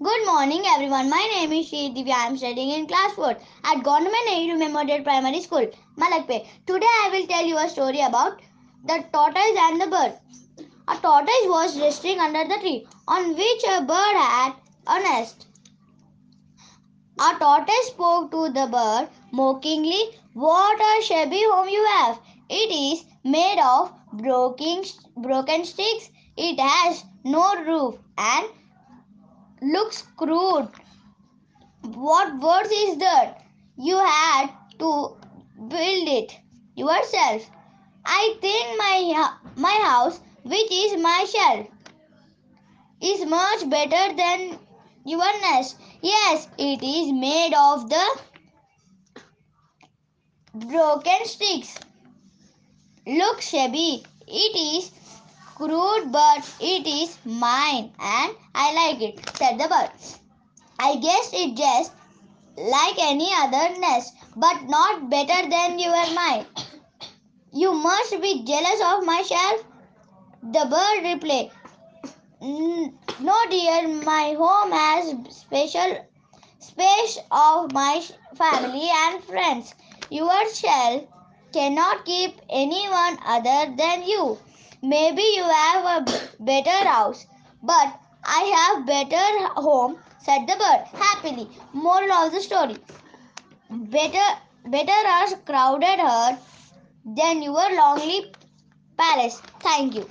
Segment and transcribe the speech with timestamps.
[0.00, 1.10] Good morning, everyone.
[1.10, 2.12] My name is Srividya.
[2.12, 6.46] I am studying in class 4 at Government Nehru Memorial Primary School, Malakpet.
[6.68, 8.40] Today, I will tell you a story about
[8.86, 10.12] the tortoise and the bird.
[10.86, 14.52] A tortoise was resting under the tree on which a bird had
[14.86, 15.47] a nest.
[17.20, 22.20] A tortoise spoke to the bird mockingly, What a shabby home you have!
[22.48, 24.84] It is made of broken,
[25.16, 26.10] broken sticks.
[26.36, 28.46] It has no roof and
[29.60, 30.68] looks crude.
[31.82, 33.42] What words is that?
[33.76, 35.16] You had to
[35.66, 36.38] build it
[36.76, 37.50] yourself.
[38.06, 41.66] I think my my house, which is my shelf,
[43.00, 44.58] is much better than
[45.08, 45.76] your nest.
[46.02, 48.06] Yes, it is made of the
[50.54, 51.78] broken sticks.
[53.06, 54.04] Look, shabby.
[54.28, 54.92] It is
[55.56, 59.90] crude, but it is mine, and I like it, said the bird.
[60.78, 61.92] I guess it just
[62.56, 66.46] like any other nest, but not better than your mine.
[67.52, 69.64] You must be jealous of my shelf.
[70.42, 71.57] The bird replied, "N-
[72.40, 76.06] Mm, no, dear, my home has special
[76.60, 78.00] space of my
[78.36, 79.74] family and friends.
[80.08, 81.08] Your shell
[81.52, 84.38] cannot keep anyone other than you.
[84.82, 87.26] Maybe you have a better house,
[87.60, 91.48] but I have better home, said the bird happily.
[91.72, 92.76] Moral of the story.
[93.68, 94.28] Better
[94.66, 96.38] better a crowded herd
[97.04, 98.32] than your lonely
[98.96, 99.42] palace.
[99.60, 100.08] Thank you.